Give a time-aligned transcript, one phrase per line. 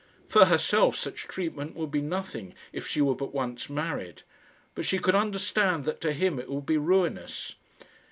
[0.27, 4.23] For herself such treatment would be nothing, if she were but once married;
[4.73, 7.53] but she could understand that to him it would be ruinous.